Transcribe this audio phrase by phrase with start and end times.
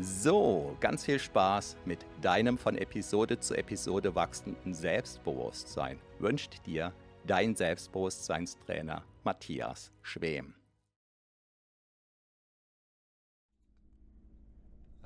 [0.00, 6.92] So, ganz viel Spaß mit deinem von Episode zu Episode wachsenden Selbstbewusstsein wünscht dir
[7.24, 10.56] dein Selbstbewusstseinstrainer Matthias Schwem.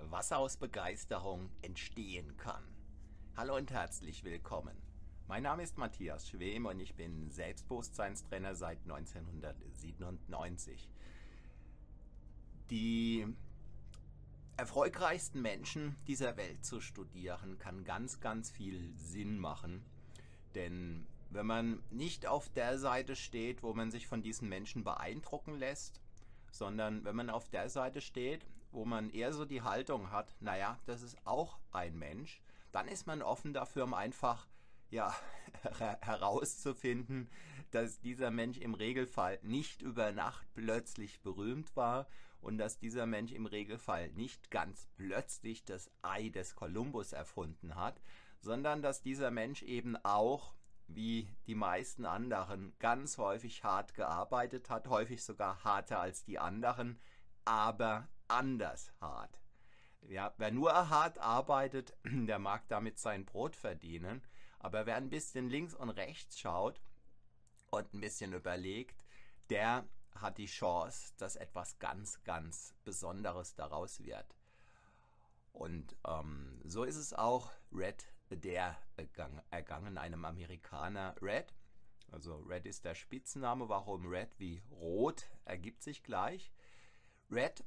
[0.08, 2.64] Was aus Begeisterung entstehen kann.
[3.36, 4.78] Hallo und herzlich willkommen.
[5.26, 10.88] Mein Name ist Matthias Schwem und ich bin Selbstbewusstseinstrainer seit 1997.
[12.70, 13.26] Die
[14.58, 19.84] erfolgreichsten Menschen dieser Welt zu studieren, kann ganz, ganz viel Sinn machen.
[20.56, 25.54] Denn wenn man nicht auf der Seite steht, wo man sich von diesen Menschen beeindrucken
[25.54, 26.00] lässt,
[26.50, 30.80] sondern wenn man auf der Seite steht, wo man eher so die Haltung hat, naja,
[30.86, 34.48] das ist auch ein Mensch, dann ist man offen dafür, um einfach
[34.90, 35.14] ja,
[36.00, 37.30] herauszufinden,
[37.70, 42.08] dass dieser Mensch im Regelfall nicht über Nacht plötzlich berühmt war,
[42.40, 48.00] und dass dieser Mensch im Regelfall nicht ganz plötzlich das Ei des Kolumbus erfunden hat,
[48.40, 50.54] sondern dass dieser Mensch eben auch
[50.88, 56.98] wie die meisten anderen ganz häufig hart gearbeitet hat, häufig sogar harter als die anderen,
[57.44, 59.38] aber anders hart.
[60.02, 64.22] Ja, wer nur hart arbeitet, der mag damit sein Brot verdienen,
[64.58, 66.80] aber wer ein bisschen links und rechts schaut
[67.70, 69.04] und ein bisschen überlegt,
[69.50, 69.86] der
[70.20, 74.36] hat die Chance, dass etwas ganz, ganz Besonderes daraus wird.
[75.52, 78.76] Und ähm, so ist es auch Red der
[79.50, 81.54] ergangen, einem Amerikaner Red.
[82.10, 86.52] Also Red ist der Spitzname, warum Red wie Rot ergibt sich gleich.
[87.30, 87.64] Red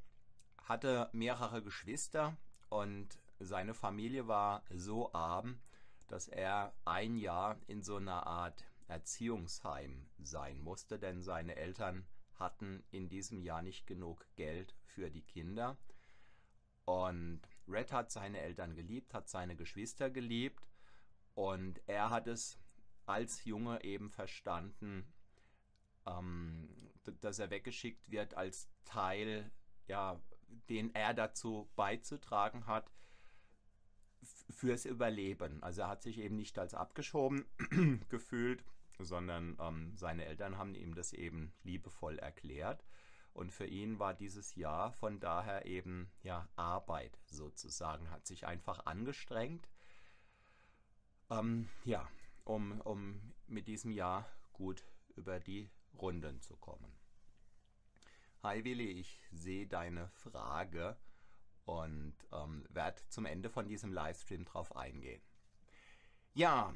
[0.63, 2.38] hatte mehrere Geschwister
[2.69, 5.59] und seine Familie war so arm,
[6.07, 12.06] dass er ein Jahr in so einer Art Erziehungsheim sein musste, denn seine Eltern
[12.41, 15.78] hatten in diesem Jahr nicht genug Geld für die Kinder.
[16.85, 20.68] Und Red hat seine Eltern geliebt, hat seine Geschwister geliebt
[21.35, 22.59] und er hat es
[23.06, 25.13] als Junge eben verstanden,
[26.06, 26.69] ähm,
[27.22, 29.52] dass er weggeschickt wird als Teil,
[29.88, 30.19] ja,
[30.69, 32.91] den er dazu beizutragen hat
[34.50, 35.63] fürs Überleben.
[35.63, 37.46] Also er hat sich eben nicht als abgeschoben
[38.09, 38.63] gefühlt,
[39.03, 42.84] sondern ähm, seine Eltern haben ihm das eben liebevoll erklärt.
[43.34, 48.85] Und für ihn war dieses Jahr von daher eben ja Arbeit sozusagen, hat sich einfach
[48.85, 49.69] angestrengt,
[51.29, 52.09] ähm, ja,
[52.44, 54.84] um, um mit diesem Jahr gut
[55.16, 56.94] über die Runden zu kommen.
[58.44, 60.97] Hi Willi, ich sehe deine Frage
[61.66, 65.22] und ähm, werde zum Ende von diesem Livestream drauf eingehen.
[66.34, 66.73] Ja,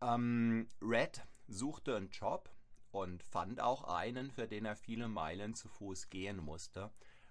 [0.00, 2.48] ähm, Red suchte einen Job
[2.92, 6.90] und fand auch einen, für den er viele Meilen zu Fuß gehen musste,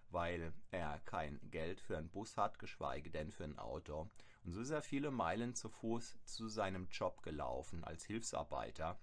[0.09, 4.09] weil er kein Geld für einen Bus hat, geschweige denn für ein Auto.
[4.43, 8.99] Und so ist er viele Meilen zu Fuß zu seinem Job gelaufen als Hilfsarbeiter.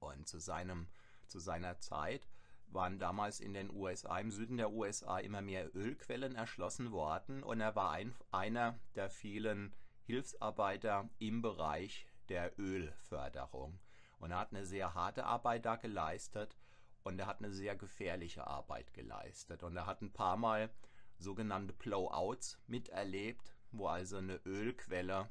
[0.00, 0.88] Und zu, seinem,
[1.26, 2.28] zu seiner Zeit
[2.68, 7.60] waren damals in den USA, im Süden der USA, immer mehr Ölquellen erschlossen worden und
[7.60, 13.78] er war ein, einer der vielen Hilfsarbeiter im Bereich der Ölförderung.
[14.24, 16.56] Und er hat eine sehr harte Arbeit da geleistet
[17.02, 19.62] und er hat eine sehr gefährliche Arbeit geleistet.
[19.62, 20.70] Und er hat ein paar Mal
[21.18, 25.28] sogenannte Blowouts miterlebt, wo also eine Ölquelle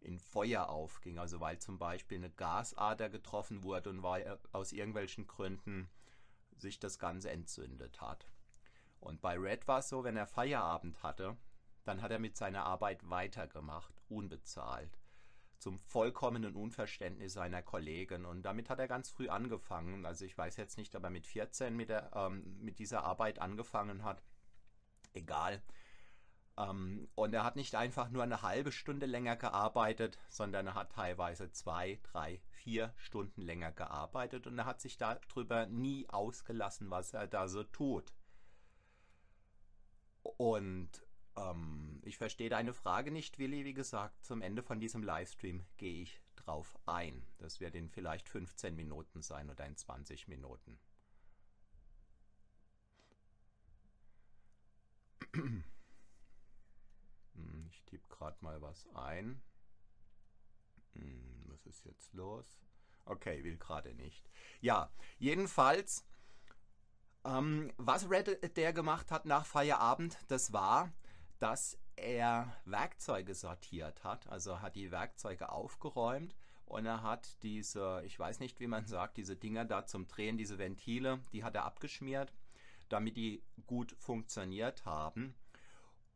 [0.00, 1.20] in Feuer aufging.
[1.20, 5.88] Also weil zum Beispiel eine Gasader getroffen wurde und weil aus irgendwelchen Gründen
[6.56, 8.26] sich das Ganze entzündet hat.
[8.98, 11.36] Und bei Red war es so, wenn er Feierabend hatte,
[11.84, 14.98] dann hat er mit seiner Arbeit weitergemacht, unbezahlt
[15.58, 18.24] zum vollkommenen Unverständnis seiner Kollegen.
[18.24, 20.06] Und damit hat er ganz früh angefangen.
[20.06, 23.40] Also ich weiß jetzt nicht, ob er mit 14 mit, der, ähm, mit dieser Arbeit
[23.40, 24.22] angefangen hat.
[25.12, 25.62] Egal.
[26.56, 30.92] Ähm, und er hat nicht einfach nur eine halbe Stunde länger gearbeitet, sondern er hat
[30.92, 37.14] teilweise zwei, drei, vier Stunden länger gearbeitet und er hat sich darüber nie ausgelassen, was
[37.14, 38.12] er da so tut.
[40.22, 40.90] Und
[41.38, 43.64] ähm, ich verstehe deine Frage nicht, Willi.
[43.64, 47.26] Wie gesagt, zum Ende von diesem Livestream gehe ich drauf ein.
[47.38, 50.78] Das wird in vielleicht 15 Minuten sein oder in 20 Minuten.
[57.34, 59.42] Hm, ich tippe gerade mal was ein.
[60.94, 62.58] Hm, was ist jetzt los?
[63.04, 64.28] Okay, will gerade nicht.
[64.60, 66.04] Ja, jedenfalls,
[67.24, 70.92] ähm, was Red der gemacht hat nach Feierabend, das war,
[71.38, 74.28] dass er Werkzeuge sortiert hat.
[74.28, 79.16] Also hat die Werkzeuge aufgeräumt und er hat diese, ich weiß nicht, wie man sagt,
[79.16, 82.32] diese Dinger da zum Drehen, diese Ventile, die hat er abgeschmiert,
[82.88, 85.34] damit die gut funktioniert haben.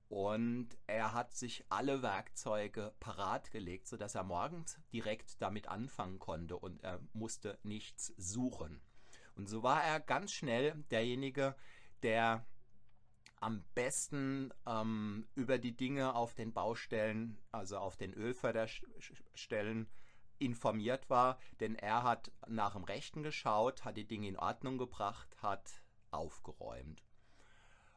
[0.09, 6.59] Und er hat sich alle Werkzeuge parat gelegt, sodass er morgens direkt damit anfangen konnte
[6.59, 8.83] und er musste nichts suchen.
[9.37, 11.57] Und so war er ganz schnell derjenige,
[12.03, 12.45] der
[13.43, 19.89] am besten ähm, über die Dinge auf den Baustellen, also auf den Ölförderstellen,
[20.39, 25.37] informiert war, denn er hat nach dem Rechten geschaut, hat die Dinge in Ordnung gebracht,
[25.43, 27.05] hat aufgeräumt.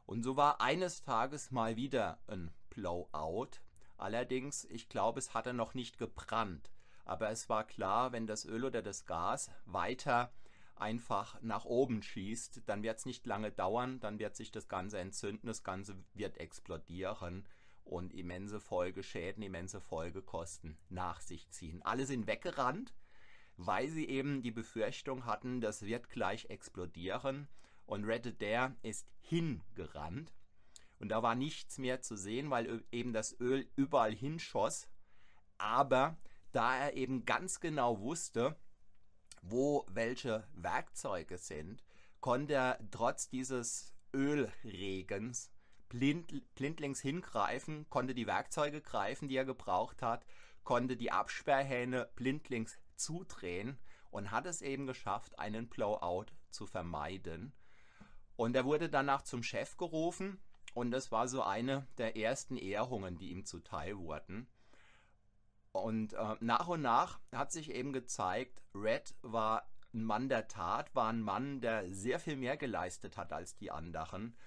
[0.06, 3.60] Und so war eines Tages mal wieder ein Blowout.
[3.98, 6.72] Allerdings, ich glaube, es hatte noch nicht gebrannt.
[7.06, 10.32] Aber es war klar, wenn das Öl oder das Gas weiter
[10.75, 15.00] einfach nach oben schießt, dann wird es nicht lange dauern, dann wird sich das Ganze
[15.00, 17.48] entzünden, das Ganze wird explodieren
[17.83, 21.81] und immense Folgeschäden, immense Folgekosten nach sich ziehen.
[21.83, 22.94] Alle sind weggerannt,
[23.57, 27.48] weil sie eben die Befürchtung hatten, das wird gleich explodieren
[27.86, 30.33] und Red Dare ist hingerannt
[31.00, 34.89] und da war nichts mehr zu sehen, weil eben das Öl überall hinschoss.
[35.57, 36.18] Aber
[36.51, 38.56] da er eben ganz genau wusste,
[39.48, 41.84] wo welche Werkzeuge sind,
[42.20, 45.52] konnte er trotz dieses Ölregens
[45.90, 50.26] blind, blindlings hingreifen, konnte die Werkzeuge greifen, die er gebraucht hat,
[50.64, 53.78] konnte die Absperrhähne blindlings zudrehen
[54.10, 57.54] und hat es eben geschafft, einen Blowout zu vermeiden.
[58.36, 60.40] Und er wurde danach zum Chef gerufen
[60.74, 64.48] und das war so eine der ersten Ehrungen, die ihm zuteil wurden.
[65.75, 70.95] Und äh, nach und nach hat sich eben gezeigt, Red war ein Mann der Tat,
[70.95, 74.38] war ein Mann, der sehr viel mehr geleistet hat als die anderen.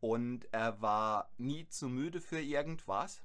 [0.00, 3.22] Und er war nie zu müde für irgendwas.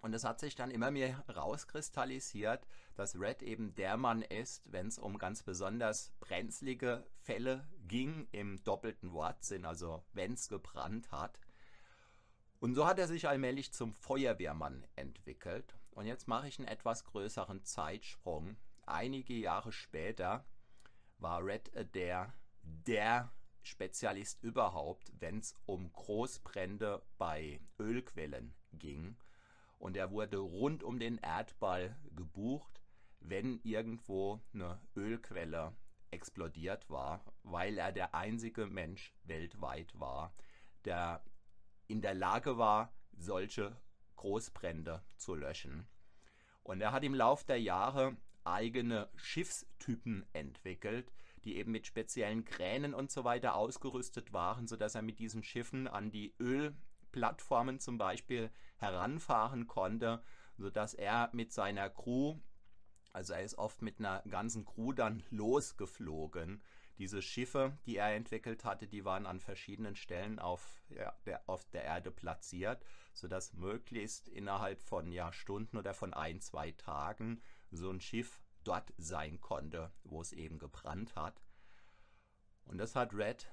[0.00, 4.86] Und es hat sich dann immer mehr rauskristallisiert, dass Red eben der Mann ist, wenn
[4.86, 11.38] es um ganz besonders brenzlige Fälle ging, im doppelten Wortsinn, also wenn es gebrannt hat.
[12.60, 15.76] Und so hat er sich allmählich zum Feuerwehrmann entwickelt.
[15.92, 18.56] Und jetzt mache ich einen etwas größeren Zeitsprung.
[18.86, 20.44] Einige Jahre später
[21.18, 29.16] war Red Adair der Spezialist überhaupt, wenn es um Großbrände bei Ölquellen ging.
[29.78, 32.82] Und er wurde rund um den Erdball gebucht,
[33.20, 35.74] wenn irgendwo eine Ölquelle
[36.10, 40.34] explodiert war, weil er der einzige Mensch weltweit war,
[40.84, 41.22] der
[41.90, 43.76] in der Lage war, solche
[44.16, 45.88] Großbrände zu löschen.
[46.62, 51.12] Und er hat im Lauf der Jahre eigene Schiffstypen entwickelt,
[51.44, 55.88] die eben mit speziellen Kränen und so weiter ausgerüstet waren, sodass er mit diesen Schiffen
[55.88, 60.22] an die Ölplattformen zum Beispiel heranfahren konnte,
[60.56, 62.38] sodass er mit seiner Crew,
[63.12, 66.62] also er ist oft mit einer ganzen Crew dann losgeflogen,
[67.00, 71.64] diese Schiffe, die er entwickelt hatte, die waren an verschiedenen Stellen auf, ja, der, auf
[71.70, 77.40] der Erde platziert, sodass möglichst innerhalb von ja, Stunden oder von ein, zwei Tagen
[77.70, 81.42] so ein Schiff dort sein konnte, wo es eben gebrannt hat.
[82.66, 83.50] Und das hat Red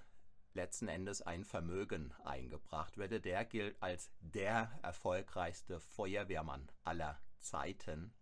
[0.53, 2.97] letzten Endes ein Vermögen eingebracht.
[2.97, 8.13] Red der gilt als der erfolgreichste Feuerwehrmann aller Zeiten.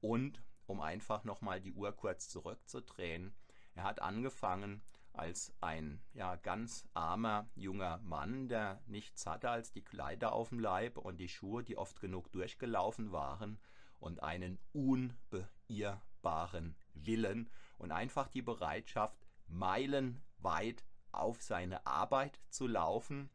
[0.00, 3.34] Und um einfach nochmal die Uhr kurz zurückzudrehen,
[3.74, 9.84] er hat angefangen als ein ja, ganz armer junger Mann, der nichts hatte als die
[9.84, 13.60] Kleider auf dem Leib und die Schuhe, die oft genug durchgelaufen waren
[13.98, 23.28] und einen unbeirrbaren Willen und einfach die Bereitschaft, meilenweit auf seine Arbeit zu laufen,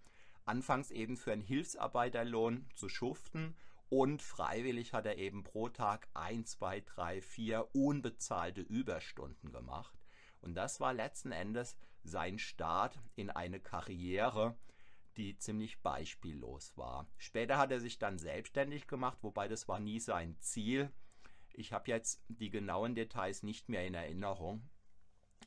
[0.45, 3.55] anfangs eben für einen Hilfsarbeiterlohn zu schuften
[3.89, 9.97] und freiwillig hat er eben pro Tag ein, zwei, drei, vier unbezahlte Überstunden gemacht.
[10.41, 14.57] Und das war letzten Endes sein Start in eine Karriere,
[15.17, 17.07] die ziemlich beispiellos war.
[17.17, 20.91] Später hat er sich dann selbstständig gemacht, wobei das war nie sein Ziel.
[21.53, 24.69] Ich habe jetzt die genauen Details nicht mehr in Erinnerung.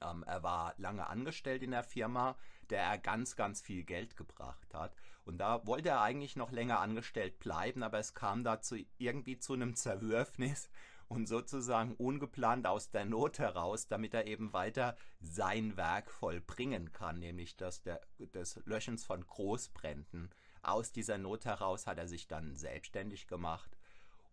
[0.02, 2.36] Ähm, er war lange angestellt in der Firma,
[2.70, 4.94] der er ganz, ganz viel Geld gebracht hat.
[5.24, 9.52] Und da wollte er eigentlich noch länger angestellt bleiben, aber es kam dazu irgendwie zu
[9.52, 10.70] einem Zerwürfnis
[11.10, 17.18] und sozusagen ungeplant aus der Not heraus, damit er eben weiter sein Werk vollbringen kann,
[17.18, 20.30] nämlich das der, des Löschens von Großbränden.
[20.62, 23.76] Aus dieser Not heraus hat er sich dann selbstständig gemacht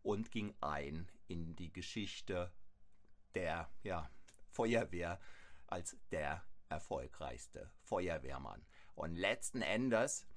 [0.04, 2.52] und ging ein in die Geschichte
[3.34, 4.08] der ja,
[4.52, 5.20] Feuerwehr
[5.66, 8.64] als der erfolgreichste Feuerwehrmann.
[8.94, 10.28] Und letzten Endes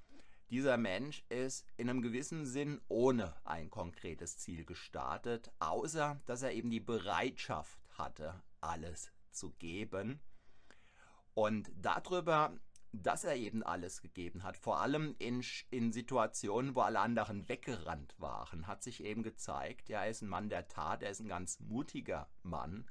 [0.51, 6.51] dieser Mensch ist in einem gewissen Sinn ohne ein konkretes Ziel gestartet, außer dass er
[6.51, 10.19] eben die Bereitschaft hatte, alles zu geben.
[11.33, 12.53] Und darüber,
[12.91, 18.13] dass er eben alles gegeben hat, vor allem in, in Situationen, wo alle anderen weggerannt
[18.17, 21.61] waren, hat sich eben gezeigt, er ist ein Mann der Tat, er ist ein ganz
[21.61, 22.85] mutiger Mann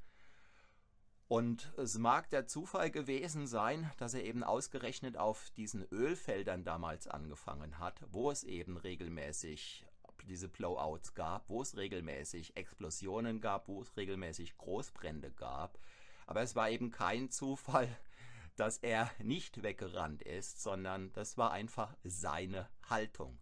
[1.31, 7.07] und es mag der Zufall gewesen sein, dass er eben ausgerechnet auf diesen Ölfeldern damals
[7.07, 9.87] angefangen hat, wo es eben regelmäßig
[10.25, 15.79] diese Blowouts gab, wo es regelmäßig Explosionen gab, wo es regelmäßig Großbrände gab.
[16.27, 17.87] Aber es war eben kein Zufall,
[18.57, 23.39] dass er nicht weggerannt ist, sondern das war einfach seine Haltung.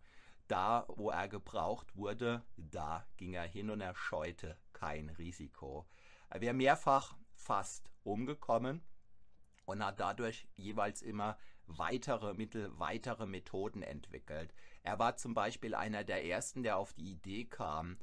[0.46, 5.88] Da, wo er gebraucht wurde, da ging er hin und er scheute kein Risiko.
[6.28, 8.82] Er wäre mehrfach fast umgekommen
[9.64, 14.52] und hat dadurch jeweils immer weitere Mittel, weitere Methoden entwickelt.
[14.82, 17.98] Er war zum Beispiel einer der ersten, der auf die Idee kam,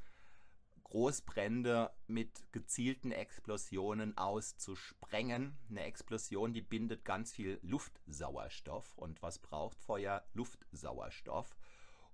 [0.84, 5.58] Großbrände mit gezielten Explosionen auszusprengen.
[5.70, 8.96] Eine Explosion, die bindet ganz viel Luftsauerstoff.
[8.96, 10.24] Und was braucht Feuer?
[10.34, 11.58] Luftsauerstoff.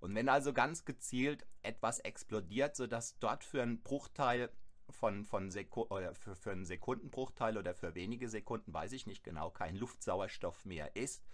[0.00, 4.50] Und wenn also ganz gezielt etwas explodiert, sodass dort für einen Bruchteil
[4.90, 9.50] von, von Seku für, für einen Sekundenbruchteil oder für wenige Sekunden, weiß ich nicht genau,
[9.50, 11.24] kein Luftsauerstoff mehr ist,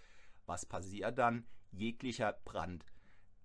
[0.46, 1.46] was passiert dann?
[1.70, 2.86] Jeglicher Brand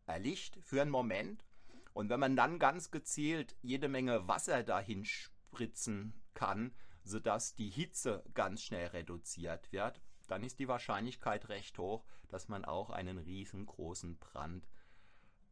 [0.05, 1.45] erlicht für einen Moment.
[1.93, 8.23] Und wenn man dann ganz gezielt jede Menge Wasser dahin spritzen kann, sodass die Hitze
[8.33, 14.17] ganz schnell reduziert wird, dann ist die Wahrscheinlichkeit recht hoch, dass man auch einen riesengroßen
[14.17, 14.67] Brand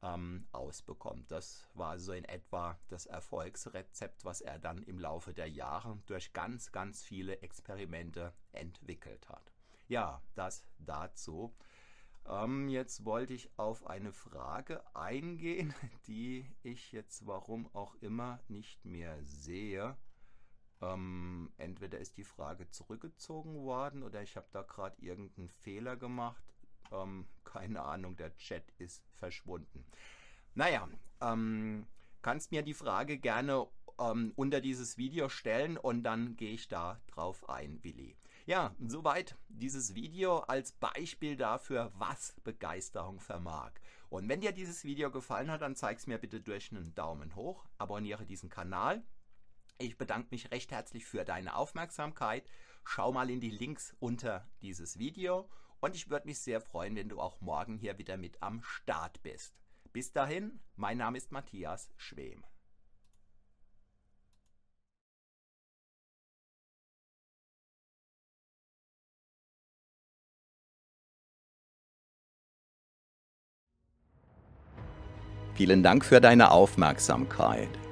[0.02, 1.32] ähm, ausbekommt.
[1.32, 6.34] Das war so in etwa das Erfolgsrezept, was er dann im Laufe der Jahre durch
[6.34, 9.54] ganz, ganz viele Experimente entwickelt hat.
[9.88, 11.56] Ja, das dazu.
[12.28, 15.74] Ähm, jetzt wollte ich auf eine Frage eingehen,
[16.08, 19.98] die ich jetzt warum auch immer nicht mehr sehe.
[20.82, 26.51] Ähm, entweder ist die Frage zurückgezogen worden oder ich habe da gerade irgendeinen Fehler gemacht.
[26.92, 29.86] Ähm, keine Ahnung, der Chat ist verschwunden.
[30.54, 30.88] Naja,
[31.22, 31.88] ähm,
[32.22, 33.68] kannst mir die Frage gerne
[34.00, 38.18] ähm, unter dieses Video stellen und dann gehe ich da drauf ein, Willi.
[38.46, 43.72] Ja, soweit dieses Video als Beispiel dafür, was Begeisterung vermag.
[44.10, 47.36] Und wenn dir dieses Video gefallen hat, dann zeig es mir bitte durch einen Daumen
[47.36, 49.04] hoch, abonniere diesen Kanal.
[49.78, 52.50] Ich bedanke mich recht herzlich für deine Aufmerksamkeit.
[52.84, 55.50] Schau mal in die Links unter dieses Video
[55.82, 59.22] und ich würde mich sehr freuen, wenn du auch morgen hier wieder mit am Start
[59.24, 59.54] bist.
[59.92, 62.46] Bis dahin, mein Name ist Matthias Schwem.
[75.56, 77.81] Vielen Dank für deine Aufmerksamkeit.